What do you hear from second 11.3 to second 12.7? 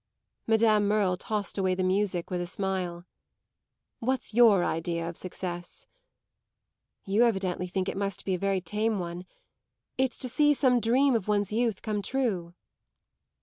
youth come true."